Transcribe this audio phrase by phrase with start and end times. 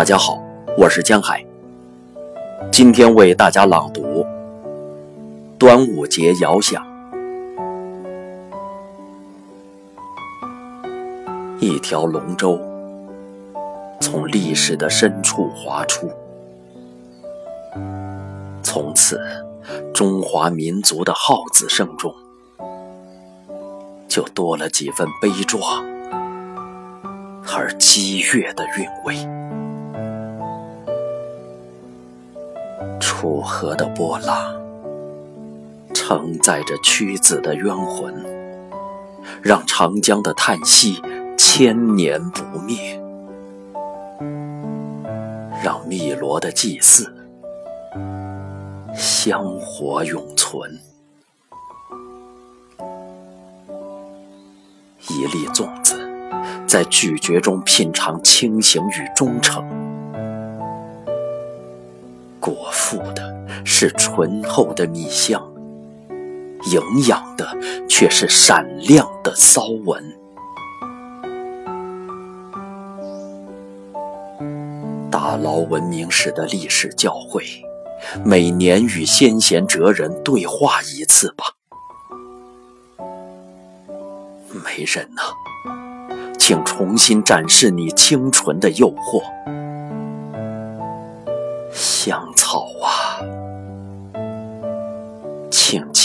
[0.00, 0.42] 大家好，
[0.78, 1.44] 我是江海。
[2.72, 4.24] 今天为大家朗读
[5.58, 6.82] 《端午节遥想》。
[11.58, 12.58] 一条龙舟
[14.00, 16.10] 从历史的深处划出，
[18.62, 19.20] 从此，
[19.92, 22.10] 中华民族的号子声中
[24.08, 25.60] 就多了几分悲壮
[27.54, 29.49] 而激越的韵味。
[33.20, 34.58] 楚河的波浪，
[35.92, 38.14] 承载着屈子的冤魂，
[39.42, 41.02] 让长江的叹息
[41.36, 42.98] 千年不灭，
[45.62, 47.14] 让汨罗的祭祀
[48.94, 50.80] 香火永存。
[55.10, 56.08] 一粒粽子，
[56.66, 59.89] 在咀嚼中品尝清醒与忠诚。
[62.40, 65.40] 果腹的是醇厚的米香，
[66.72, 67.46] 营养的
[67.86, 70.02] 却是闪亮的骚纹。
[75.10, 77.62] 大劳文明史的历史教诲，
[78.24, 81.44] 每年与先贤哲人对话一次吧。
[84.64, 85.22] 美人呐，
[86.38, 89.22] 请重新展示你清纯的诱惑。
[91.72, 92.29] 香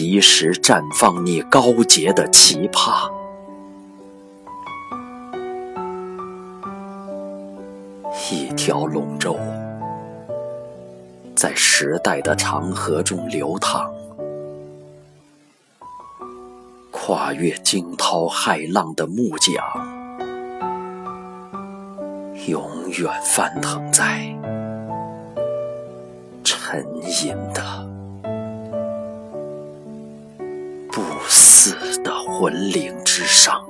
[0.00, 3.10] 及时绽放你高洁的奇葩。
[8.32, 9.38] 一条龙舟
[11.36, 13.92] 在时代的长河中流淌，
[16.90, 19.62] 跨越惊涛骇浪的木桨，
[22.46, 24.34] 永远翻腾在。
[26.42, 26.86] 沉
[27.22, 27.86] 吟的、
[31.08, 33.69] 不死的魂灵之上。